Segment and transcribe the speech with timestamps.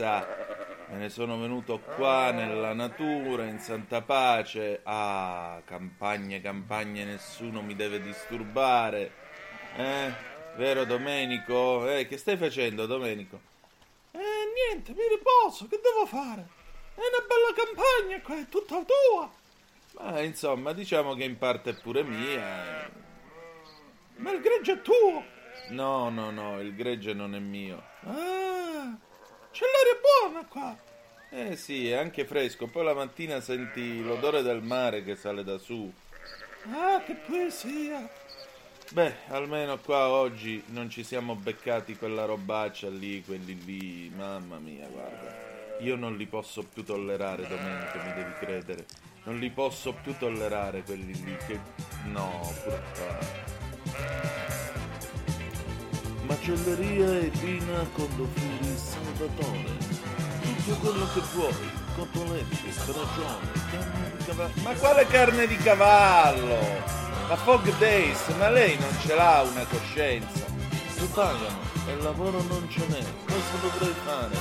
[0.00, 0.26] sa,
[0.88, 4.80] me ne sono venuto qua nella natura, in santa pace.
[4.82, 9.12] Ah, campagne, campagne, nessuno mi deve disturbare.
[9.76, 10.10] Eh,
[10.56, 11.86] vero Domenico?
[11.86, 13.40] Eh, che stai facendo, Domenico?
[14.12, 16.48] Eh, niente, mi riposo, che devo fare?
[16.94, 19.30] È una bella campagna qua, è tutta tua.
[19.98, 22.90] Ma insomma, diciamo che in parte è pure mia.
[24.16, 25.24] Ma il greggio è tuo.
[25.68, 27.82] No, no, no, il gregge non è mio.
[28.04, 28.96] Ah,
[29.52, 30.76] c'è l'aria buona qua.
[31.30, 32.66] Eh sì, è anche fresco.
[32.66, 35.92] Poi la mattina senti l'odore del mare che sale da su.
[36.72, 38.08] Ah, che poesia.
[38.90, 44.12] Beh, almeno qua oggi non ci siamo beccati quella robaccia lì, quelli lì.
[44.14, 45.78] Mamma mia, guarda.
[45.80, 48.84] Io non li posso più tollerare, Domenico, mi devi credere.
[49.22, 51.60] Non li posso più tollerare quelli lì che...
[52.06, 54.39] No, purtroppo.
[56.34, 59.64] Macelleria e vina con Dofuri Salvatore.
[60.40, 61.70] Tutto quello che vuoi.
[61.96, 64.52] Cotoletti, stragione, carne di cavallo.
[64.62, 66.56] Ma quale carne di cavallo?
[67.28, 70.44] Ma Fog Days, ma lei non ce l'ha una coscienza?
[70.94, 73.02] Si pagano e lavoro non ce n'è.
[73.26, 74.36] Cosa dovrei fare?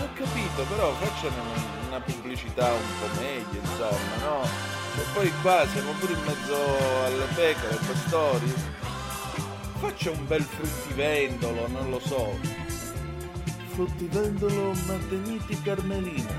[0.00, 4.42] Ho capito, però facciano una- una pubblicità un po' meglio, insomma, no?
[4.44, 6.54] E poi qua siamo pure in mezzo
[7.04, 8.54] alle pecore, ai pastori.
[9.82, 12.38] Faccia un bel fruttivendolo, non lo so.
[13.72, 16.30] Fruttivendolo Marteniti Carmelina.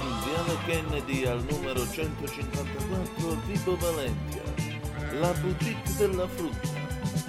[0.00, 4.42] In Viale Kennedy al numero 154 Vibo Valentia.
[5.20, 6.70] La boutique della frutta.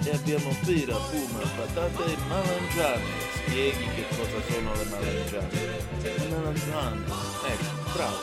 [0.04, 3.04] E abbiamo pera, puma, patate e malangiane.
[3.34, 5.48] Spieghi che cosa sono le malangiane.
[6.00, 7.04] Le malangiane.
[7.48, 8.16] Ecco, bravo.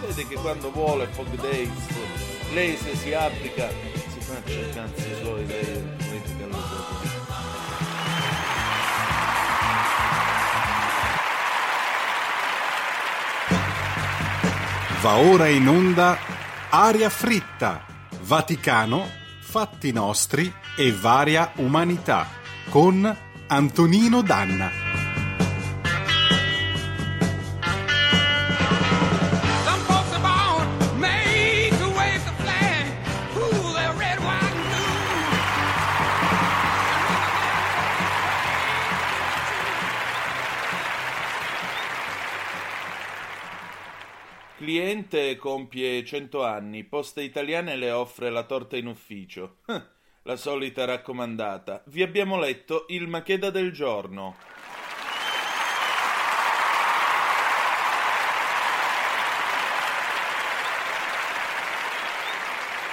[0.00, 1.68] Vede che quando vuole Fog Days,
[2.54, 3.68] lei se si applica,
[4.24, 6.02] faccia i cazzi suoi, lei.
[15.04, 16.16] Va ora in onda
[16.70, 17.84] Aria fritta,
[18.22, 19.06] Vaticano,
[19.42, 22.26] fatti nostri e varia umanità
[22.70, 23.14] con
[23.48, 25.03] Antonino Danna.
[44.74, 49.58] Cliente compie 100 anni, Poste Italiane le offre la torta in ufficio.
[50.22, 51.84] La solita raccomandata.
[51.86, 54.34] Vi abbiamo letto il Macheda del giorno.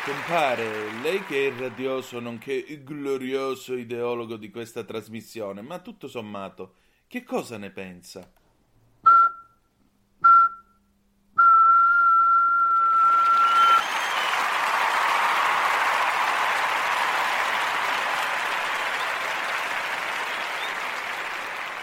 [0.05, 6.07] Compare, lei che è il radioso nonché il glorioso ideologo di questa trasmissione, ma tutto
[6.07, 6.75] sommato,
[7.07, 8.31] che cosa ne pensa?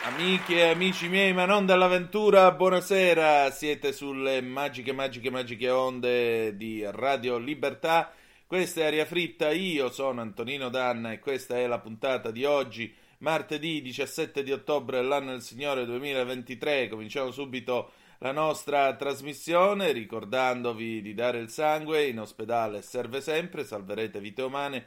[0.09, 3.51] Amiche e amici miei, ma non dall'avventura, buonasera.
[3.51, 8.11] Siete sulle magiche, magiche, magiche onde di Radio Libertà.
[8.47, 12.93] Questa è Aria Fritta, io sono Antonino Danna e questa è la puntata di oggi,
[13.19, 16.89] martedì 17 di ottobre dell'anno del Signore 2023.
[16.89, 17.91] Cominciamo subito
[18.21, 24.87] la nostra trasmissione ricordandovi di dare il sangue in ospedale serve sempre, salverete vite umane.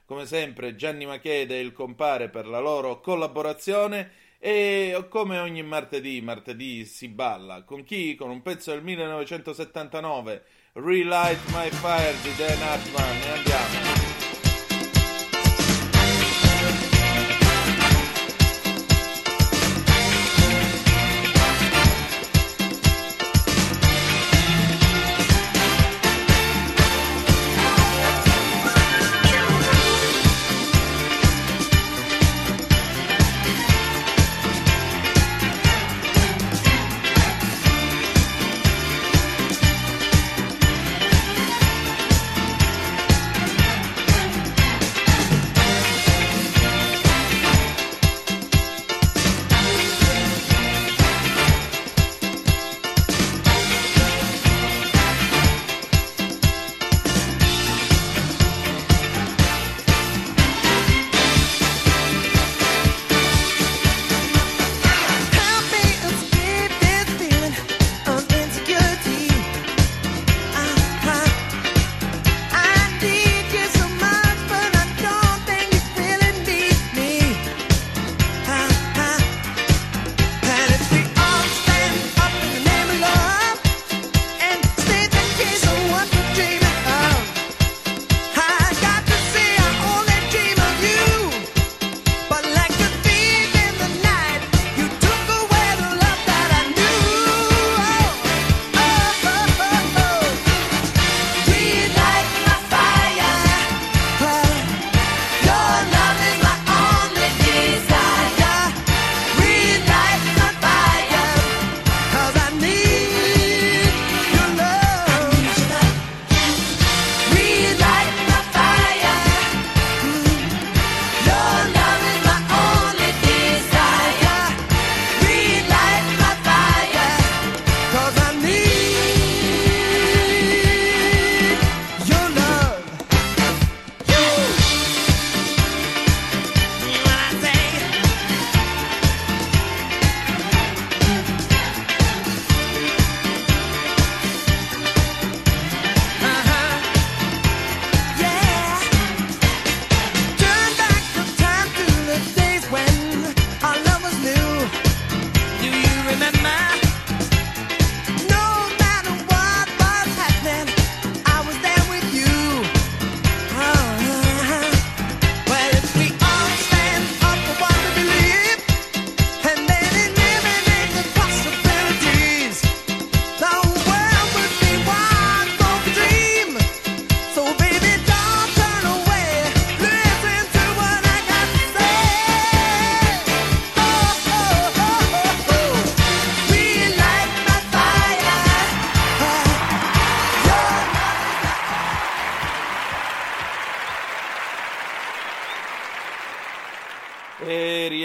[0.11, 6.19] come sempre Gianni Machede e il compare per la loro collaborazione e come ogni martedì,
[6.19, 7.63] martedì si balla.
[7.63, 8.15] Con chi?
[8.15, 10.43] Con un pezzo del 1979,
[10.73, 13.21] Relight My Fire di Dan Hartman.
[13.21, 14.00] E andiamo.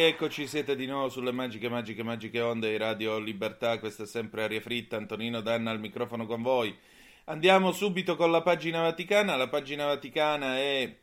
[0.07, 3.81] Eccoci, siete di nuovo sulle magiche, magiche, magiche onde di Radio Libertà.
[3.81, 4.97] Questa è sempre Aria Fritta.
[4.97, 6.73] Antonino Danna al microfono con voi.
[7.25, 9.35] Andiamo subito con la pagina vaticana.
[9.35, 10.97] La pagina vaticana è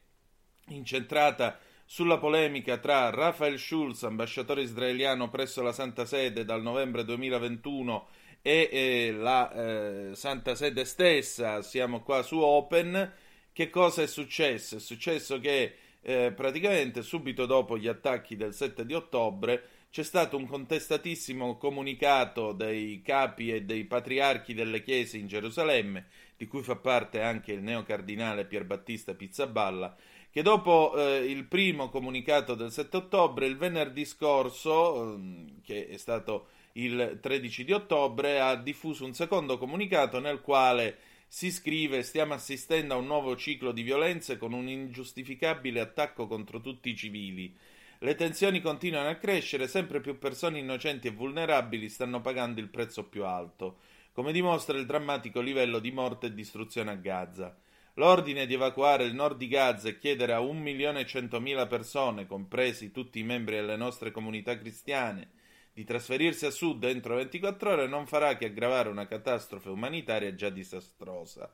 [0.70, 8.08] incentrata sulla polemica tra Rafael Schulz, ambasciatore israeliano presso la Santa Sede dal novembre 2021,
[8.42, 11.62] e eh, la eh, Santa Sede stessa.
[11.62, 13.12] Siamo qua su Open.
[13.52, 14.78] Che cosa è successo?
[14.78, 20.38] È successo che eh, praticamente subito dopo gli attacchi del 7 di ottobre c'è stato
[20.38, 26.76] un contestatissimo comunicato dei capi e dei patriarchi delle chiese in Gerusalemme, di cui fa
[26.76, 29.96] parte anche il neocardinale Pierbattista Pizzaballa,
[30.32, 35.98] che dopo eh, il primo comunicato del 7 ottobre, il venerdì scorso, eh, che è
[35.98, 40.98] stato il 13 di ottobre, ha diffuso un secondo comunicato nel quale
[41.34, 46.62] si scrive stiamo assistendo a un nuovo ciclo di violenze con un ingiustificabile attacco contro
[46.62, 47.52] tutti i civili.
[47.98, 53.06] Le tensioni continuano a crescere, sempre più persone innocenti e vulnerabili stanno pagando il prezzo
[53.06, 53.80] più alto,
[54.12, 57.58] come dimostra il drammatico livello di morte e distruzione a Gaza.
[57.96, 63.24] L'ordine di evacuare il nord di Gaza e chiedere a 1.100.000 persone, compresi tutti i
[63.24, 65.30] membri delle nostre comunità cristiane,
[65.74, 70.50] di trasferirsi a sud entro 24 ore non farà che aggravare una catastrofe umanitaria già
[70.50, 71.52] disastrosa.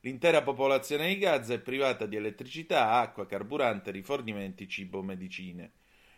[0.00, 5.72] L'intera popolazione di Gaza è privata di elettricità, acqua, carburante, rifornimenti, cibo, medicine.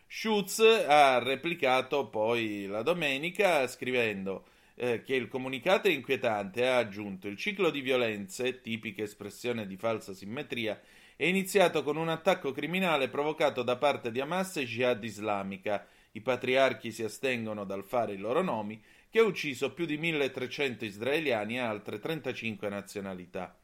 [0.06, 4.44] Schutz ha replicato poi la domenica scrivendo
[4.76, 9.66] eh, che il comunicato è inquietante e ha aggiunto il ciclo di violenze, tipica espressione
[9.66, 10.80] di falsa simmetria,
[11.16, 16.20] è iniziato con un attacco criminale provocato da parte di Hamas e Jihad islamica i
[16.20, 21.56] patriarchi si astengono dal fare i loro nomi, che ha ucciso più di 1300 israeliani
[21.56, 23.56] e altre 35 nazionalità.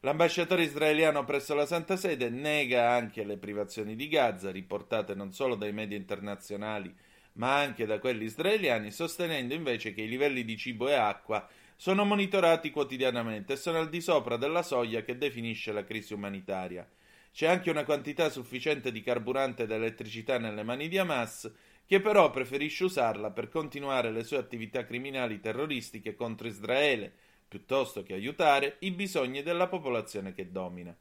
[0.00, 5.54] L'ambasciatore israeliano presso la Santa Sede nega anche le privazioni di Gaza, riportate non solo
[5.54, 6.94] dai media internazionali,
[7.34, 12.04] ma anche da quelli israeliani, sostenendo invece che i livelli di cibo e acqua sono
[12.04, 16.88] monitorati quotidianamente e sono al di sopra della soglia che definisce la crisi umanitaria.
[17.32, 21.52] C'è anche una quantità sufficiente di carburante ed elettricità nelle mani di Hamas
[21.86, 27.12] che però preferisce usarla per continuare le sue attività criminali terroristiche contro Israele,
[27.46, 30.94] piuttosto che aiutare i bisogni della popolazione che domina.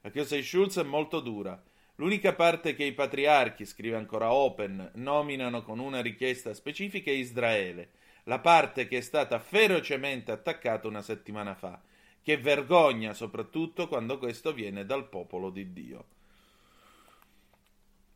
[0.00, 1.62] La chiusa di Schulz è molto dura.
[1.96, 7.90] L'unica parte che i patriarchi, scrive ancora Open, nominano con una richiesta specifica è Israele,
[8.24, 11.80] la parte che è stata ferocemente attaccata una settimana fa.
[12.20, 16.06] Che vergogna soprattutto quando questo viene dal popolo di Dio.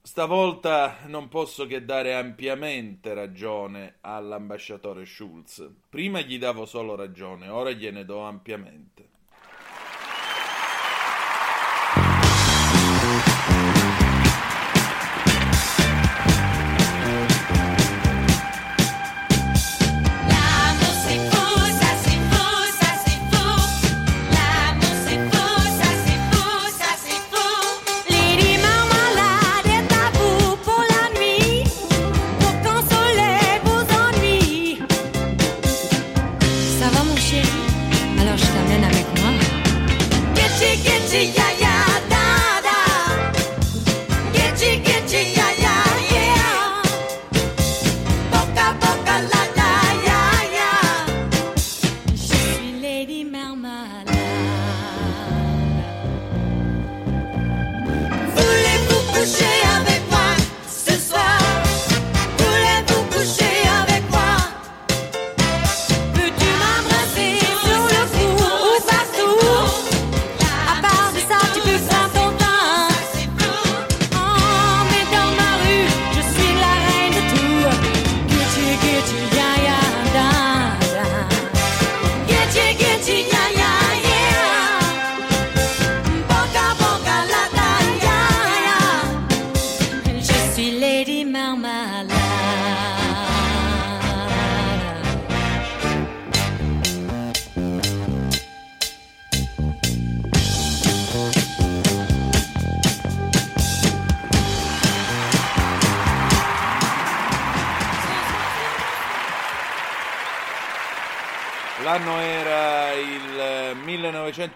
[0.07, 5.69] Stavolta non posso che dare ampiamente ragione all'ambasciatore Schulz.
[5.89, 9.16] Prima gli davo solo ragione, ora gliene do ampiamente.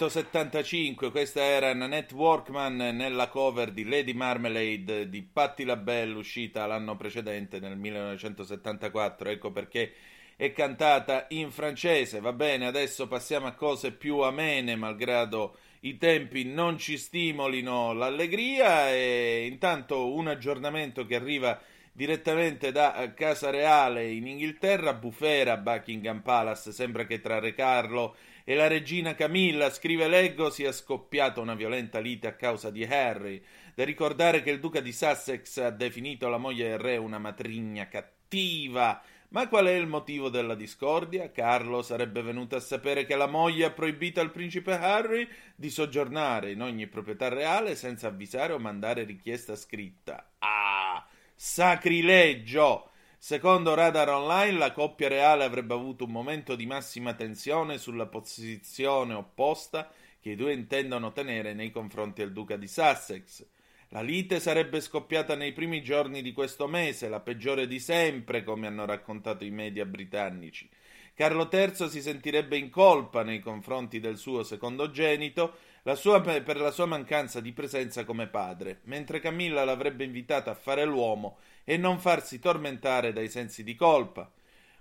[0.01, 6.97] 1975, questa era Nanette Workman nella cover di Lady Marmalade di Patti LaBelle uscita l'anno
[6.97, 9.93] precedente nel 1974, ecco perché
[10.37, 12.21] è cantata in francese.
[12.21, 18.91] Va bene, adesso passiamo a cose più amene, malgrado i tempi non ci stimolino l'allegria
[18.91, 21.61] e intanto un aggiornamento che arriva
[21.93, 28.17] direttamente da Casa Reale in Inghilterra, bufera Buckingham Palace, sembra che tra Re Carlo
[28.51, 33.41] e la regina Camilla, scrive Leggo, sia scoppiata una violenta lite a causa di Harry.
[33.77, 37.87] Da ricordare che il duca di Sussex ha definito la moglie del re una matrigna
[37.87, 39.01] cattiva.
[39.29, 41.31] Ma qual è il motivo della discordia?
[41.31, 46.51] Carlo sarebbe venuto a sapere che la moglie ha proibito al principe Harry di soggiornare
[46.51, 50.29] in ogni proprietà reale senza avvisare o mandare richiesta scritta.
[50.39, 51.07] Ah!
[51.37, 52.90] Sacrilegio!
[53.23, 59.13] Secondo Radar Online, la coppia reale avrebbe avuto un momento di massima tensione sulla posizione
[59.13, 63.47] opposta che i due intendono tenere nei confronti del duca di Sussex.
[63.89, 68.67] La lite sarebbe scoppiata nei primi giorni di questo mese, la peggiore di sempre, come
[68.67, 70.67] hanno raccontato i media britannici.
[71.13, 76.71] Carlo III si sentirebbe in colpa nei confronti del suo secondogenito la sua, per la
[76.71, 81.99] sua mancanza di presenza come padre, mentre Camilla l'avrebbe invitata a fare l'uomo e non
[81.99, 84.31] farsi tormentare dai sensi di colpa.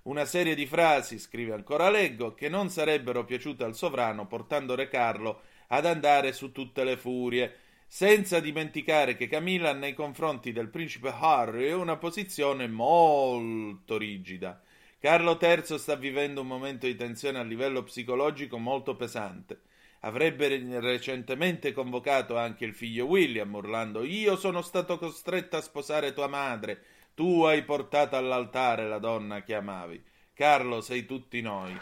[0.03, 4.87] Una serie di frasi, scrive ancora Leggo, che non sarebbero piaciute al sovrano, portando Re
[4.87, 11.13] Carlo ad andare su tutte le furie, senza dimenticare che Camilla nei confronti del principe
[11.17, 14.61] Harry ha una posizione molto rigida.
[14.99, 19.61] Carlo III sta vivendo un momento di tensione a livello psicologico molto pesante.
[20.01, 20.47] Avrebbe
[20.79, 26.81] recentemente convocato anche il figlio William, urlando Io sono stato costretto a sposare tua madre,
[27.13, 30.01] tu hai portato all'altare la donna che amavi.
[30.33, 31.77] Carlo, sei tutti noi.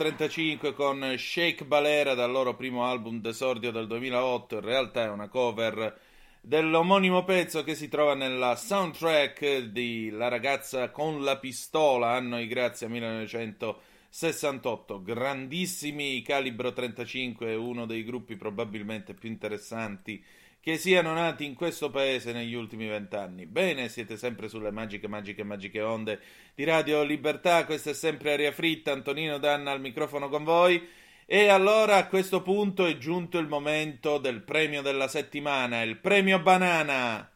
[0.00, 4.54] 35 con Shake Balera dal loro primo album d'esordio del 2008.
[4.54, 5.94] In realtà è una cover
[6.40, 12.46] dell'omonimo pezzo che si trova nella soundtrack di La ragazza con la pistola, anno di
[12.46, 15.02] grazia 1968.
[15.02, 20.24] Grandissimi Calibro 35, uno dei gruppi probabilmente più interessanti
[20.60, 23.46] che siano nati in questo paese negli ultimi vent'anni.
[23.46, 26.20] Bene, siete sempre sulle magiche, magiche, magiche onde
[26.54, 27.64] di Radio Libertà.
[27.64, 28.92] Questa è sempre Aria Fritta.
[28.92, 30.86] Antonino Danna al microfono con voi.
[31.24, 36.40] E allora a questo punto è giunto il momento del premio della settimana, il premio
[36.40, 37.30] Banana.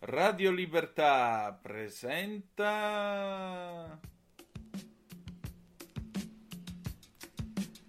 [0.00, 2.38] Radio Libertà presenta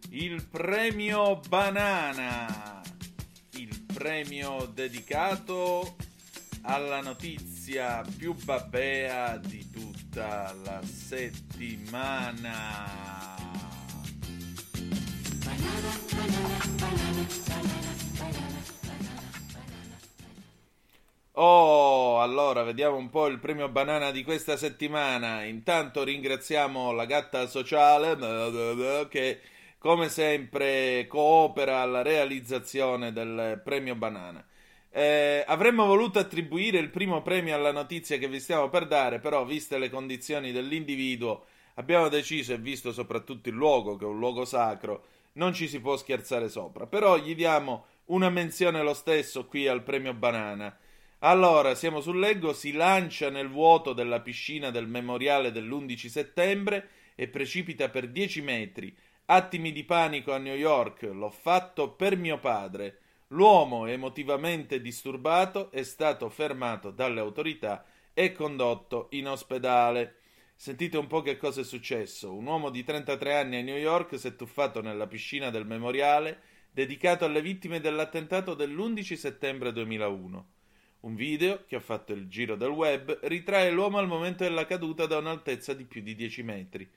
[0.10, 2.80] il premio Banana
[4.00, 5.98] premio dedicato
[6.62, 12.38] alla notizia più babbea di tutta la settimana.
[21.34, 25.44] Oh, allora vediamo un po' il premio banana di questa settimana.
[25.44, 28.16] Intanto ringraziamo la gatta sociale
[29.10, 29.42] che
[29.80, 34.46] come sempre coopera alla realizzazione del premio banana.
[34.92, 39.46] Eh, avremmo voluto attribuire il primo premio alla notizia che vi stiamo per dare, però,
[39.46, 44.44] viste le condizioni dell'individuo, abbiamo deciso, e visto soprattutto il luogo, che è un luogo
[44.44, 46.86] sacro, non ci si può scherzare sopra.
[46.86, 50.76] Però gli diamo una menzione lo stesso qui al premio banana.
[51.20, 57.28] Allora, siamo sul leggo, si lancia nel vuoto della piscina del memoriale dell'11 settembre e
[57.28, 58.96] precipita per 10 metri.
[59.32, 62.98] Attimi di panico a New York, l'ho fatto per mio padre.
[63.28, 70.16] L'uomo, emotivamente disturbato, è stato fermato dalle autorità e condotto in ospedale.
[70.56, 72.34] Sentite un po' che cosa è successo.
[72.34, 76.42] Un uomo di 33 anni a New York si è tuffato nella piscina del memoriale
[76.72, 80.48] dedicato alle vittime dell'attentato dell'11 settembre 2001.
[81.02, 85.06] Un video, che ha fatto il giro del web, ritrae l'uomo al momento della caduta
[85.06, 86.92] da un'altezza di più di 10 metri.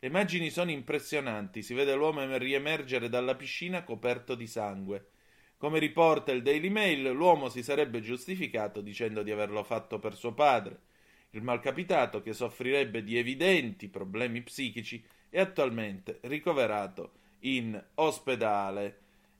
[0.00, 5.08] Le immagini sono impressionanti, si vede l'uomo riemergere dalla piscina coperto di sangue.
[5.56, 10.34] Come riporta il Daily Mail, l'uomo si sarebbe giustificato dicendo di averlo fatto per suo
[10.34, 10.78] padre.
[11.30, 18.98] Il malcapitato, che soffrirebbe di evidenti problemi psichici, è attualmente ricoverato in ospedale.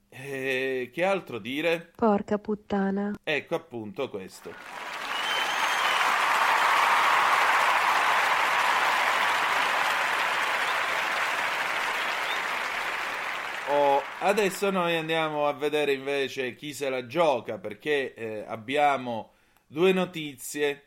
[0.09, 1.92] E che altro dire?
[1.94, 3.16] Porca puttana.
[3.23, 4.88] Ecco appunto questo.
[13.71, 19.33] Oh, adesso noi andiamo a vedere invece chi se la gioca perché eh, abbiamo
[19.67, 20.83] due notizie.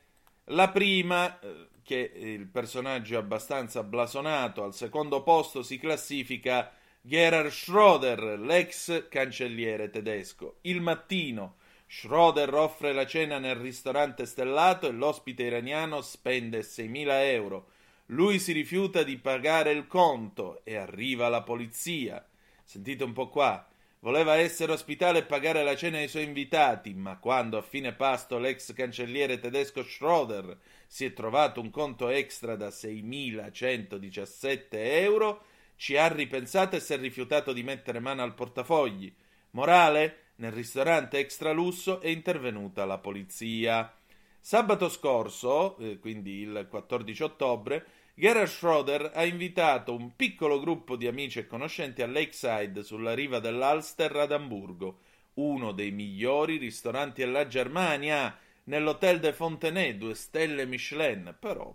[0.45, 7.49] La prima, eh, che il personaggio è abbastanza blasonato, al secondo posto si classifica Gerhard
[7.49, 10.57] Schroeder, l'ex cancelliere tedesco.
[10.61, 11.55] Il mattino,
[11.87, 17.69] Schroeder offre la cena nel ristorante stellato e l'ospite iraniano spende 6.000 euro.
[18.07, 22.23] Lui si rifiuta di pagare il conto e arriva la polizia.
[22.71, 23.67] Sentite un po' qua.
[23.99, 28.37] Voleva essere ospitale e pagare la cena ai suoi invitati, ma quando a fine pasto
[28.37, 30.57] l'ex cancelliere tedesco Schroeder
[30.87, 35.43] si è trovato un conto extra da 6.117 euro,
[35.75, 39.13] ci ha ripensato e si è rifiutato di mettere mano al portafogli.
[39.49, 40.27] Morale?
[40.35, 43.93] Nel ristorante extra lusso è intervenuta la polizia.
[44.39, 51.07] Sabato scorso, eh, quindi il 14 ottobre, Gerhard Schroeder ha invitato un piccolo gruppo di
[51.07, 54.99] amici e conoscenti a Lakeside, sulla riva dell'Ulster ad Amburgo,
[55.35, 61.73] uno dei migliori ristoranti della Germania, nell'Hotel de Fontenay, due stelle Michelin, però.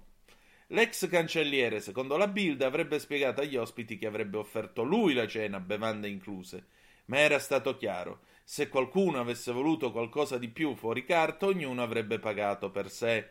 [0.69, 5.59] L'ex cancelliere, secondo la Bild, avrebbe spiegato agli ospiti che avrebbe offerto lui la cena,
[5.59, 6.67] bevande incluse,
[7.07, 8.21] ma era stato chiaro.
[8.45, 13.31] Se qualcuno avesse voluto qualcosa di più fuori carta, ognuno avrebbe pagato per sé.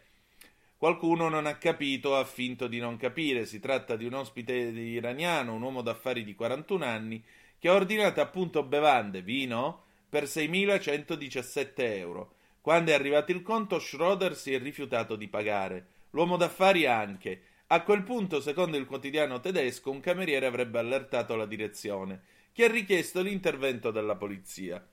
[0.86, 3.48] Qualcuno non ha capito ha finto di non capire.
[3.48, 7.24] Si tratta di un ospite iraniano, un uomo d'affari di 41 anni,
[7.58, 12.34] che ha ordinato appunto bevande, vino, per 6.117 euro.
[12.62, 15.88] Quando è arrivato il conto, Schroeder si è rifiutato di pagare.
[16.12, 17.42] L'uomo d'affari anche.
[17.66, 22.22] A quel punto, secondo il quotidiano tedesco, un cameriere avrebbe allertato la direzione,
[22.52, 24.88] che ha richiesto l'intervento della polizia.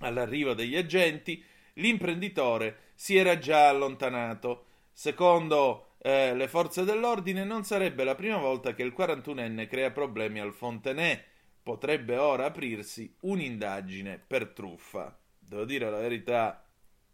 [0.00, 1.42] All'arrivo degli agenti,
[1.76, 4.66] l'imprenditore si era già allontanato.
[4.96, 10.38] Secondo eh, le forze dell'ordine, non sarebbe la prima volta che il 41enne crea problemi
[10.38, 11.20] al Fontenay.
[11.60, 15.18] Potrebbe ora aprirsi un'indagine per truffa.
[15.36, 16.64] Devo dire la verità,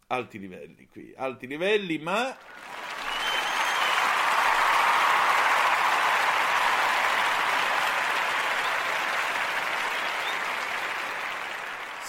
[0.07, 2.37] alti livelli qui, alti livelli, ma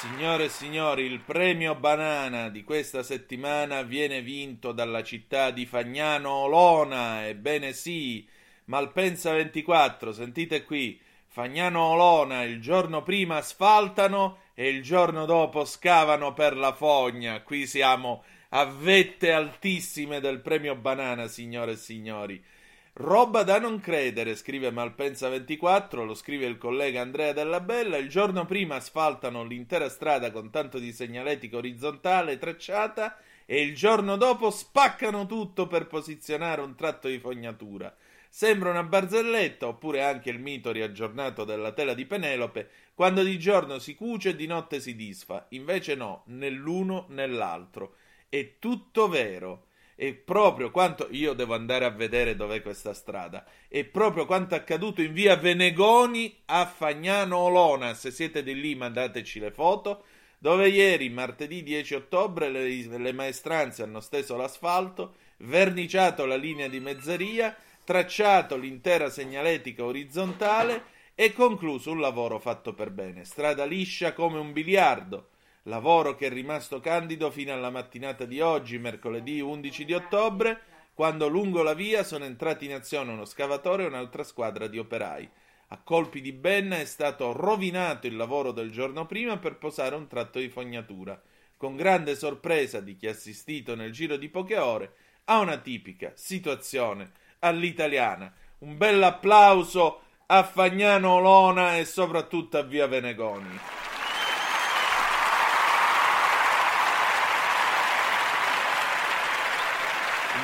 [0.03, 6.29] Signore e signori, il premio banana di questa settimana viene vinto dalla città di Fagnano
[6.29, 7.29] Olona.
[7.29, 8.27] Ebbene sì,
[8.65, 11.01] Malpensa 24, sentite qui.
[11.29, 17.41] Fagnano Olona il giorno prima asfaltano e il giorno dopo scavano per la fogna.
[17.43, 22.45] Qui siamo a vette altissime del premio banana, signore e signori.
[22.94, 27.96] Roba da non credere, scrive Malpensa24, lo scrive il collega Andrea Della Bella.
[27.96, 34.16] Il giorno prima asfaltano l'intera strada con tanto di segnaletica orizzontale tracciata e il giorno
[34.16, 37.96] dopo spaccano tutto per posizionare un tratto di fognatura.
[38.28, 43.78] Sembra una barzelletta, oppure anche il mito riaggiornato della tela di Penelope, quando di giorno
[43.78, 45.46] si cuce e di notte si disfa.
[45.50, 47.94] Invece no, né l'uno né l'altro.
[48.28, 49.68] È tutto vero.
[50.03, 53.47] E proprio quanto io devo andare a vedere dov'è questa strada.
[53.69, 57.95] E proprio quanto accaduto in via Venegoni a Fagnano Olona.
[57.95, 60.03] Se siete di lì, mandateci le foto.
[60.38, 66.81] Dove ieri, martedì 10 ottobre, le, le maestranze hanno steso l'asfalto, verniciato la linea di
[66.81, 70.83] mezzeria, tracciato l'intera segnaletica orizzontale
[71.15, 73.25] e concluso un lavoro fatto per bene.
[73.25, 75.29] Strada liscia come un biliardo
[75.64, 80.61] lavoro che è rimasto candido fino alla mattinata di oggi, mercoledì 11 di ottobre,
[80.94, 85.31] quando lungo la via sono entrati in azione uno scavatore e un'altra squadra di operai.
[85.68, 90.07] A colpi di benna è stato rovinato il lavoro del giorno prima per posare un
[90.07, 91.20] tratto di fognatura,
[91.57, 94.94] con grande sorpresa di chi ha assistito nel giro di poche ore
[95.25, 98.33] a una tipica situazione all'italiana.
[98.59, 103.82] Un bel applauso a Fagnano Olona e soprattutto a Via Venegoni.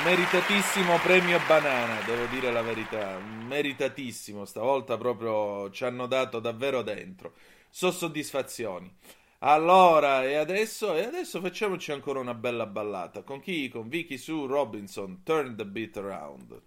[0.04, 7.32] Meritatissimo premio banana, devo dire la verità, meritatissimo, stavolta proprio ci hanno dato davvero dentro.
[7.70, 8.92] So soddisfazioni.
[9.40, 13.22] Allora, e adesso, e adesso facciamoci ancora una bella ballata.
[13.22, 13.68] Con chi?
[13.68, 16.60] Con Vicky Sue Robinson, Turn the Beat Around.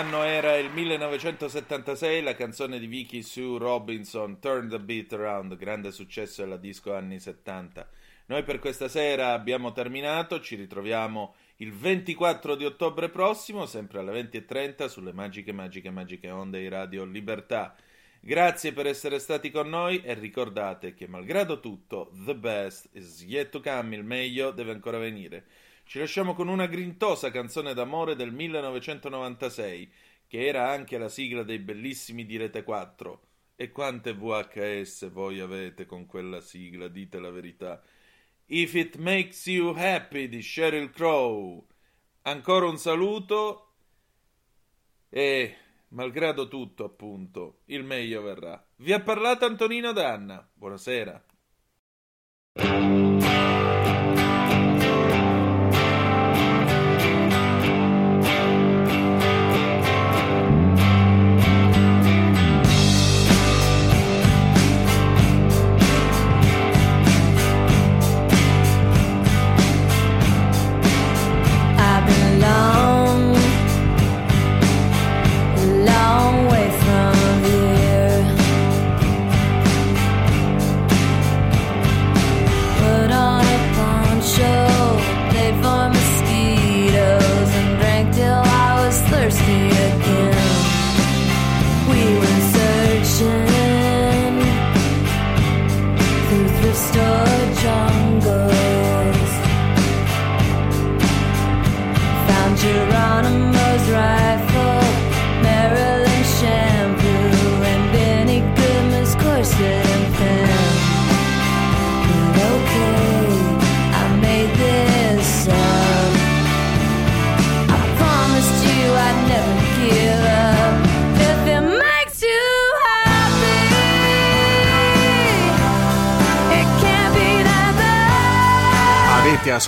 [0.00, 5.92] L'anno era il 1976, la canzone di Vicky Sue Robinson, Turn the Beat Around, grande
[5.92, 7.86] successo della disco anni 70.
[8.24, 14.22] Noi per questa sera abbiamo terminato, ci ritroviamo il 24 di ottobre prossimo, sempre alle
[14.22, 17.76] 20.30 sulle magiche, magiche, magiche onde di Radio Libertà.
[18.20, 23.50] Grazie per essere stati con noi e ricordate che malgrado tutto, the best is yet
[23.50, 25.44] to come, il meglio deve ancora venire.
[25.90, 29.92] Ci lasciamo con una grintosa canzone d'amore del 1996,
[30.28, 33.22] che era anche la sigla dei bellissimi di Rete 4.
[33.56, 37.82] E quante VHS voi avete con quella sigla, dite la verità.
[38.46, 41.66] If It Makes You Happy di Sheryl Crow.
[42.22, 43.72] Ancora un saluto
[45.08, 45.56] e,
[45.88, 48.64] malgrado tutto, appunto, il meglio verrà.
[48.76, 50.48] Vi ha parlato Antonino Danna.
[50.54, 51.29] Buonasera.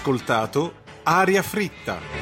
[0.02, 2.21] Ascoltato Aria Fritta.